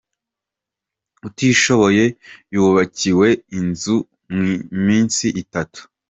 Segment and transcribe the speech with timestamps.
[1.27, 2.05] Utishoboye
[2.53, 3.27] yubakiwe
[3.59, 3.95] inzu
[4.39, 4.49] mu
[4.85, 5.81] minsi itatu